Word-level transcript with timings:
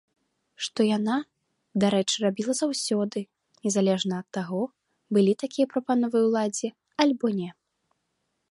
Што 0.67 0.81
яна, 0.97 1.17
дарэчы 1.83 2.15
рабіла 2.25 2.55
заўсёды, 2.61 3.19
незалежна 3.67 4.13
ад 4.25 4.29
таго, 4.37 4.61
былі 5.17 5.33
такія 5.43 5.65
прапановы 5.75 6.17
ўладзе, 6.29 6.69
альбо 7.07 7.27
не. 7.41 7.49